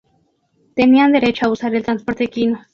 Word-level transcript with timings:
Tenían 0.73 1.11
derecho 1.11 1.45
a 1.45 1.51
usar 1.51 1.75
el 1.75 1.83
transporte 1.83 2.23
equino. 2.23 2.61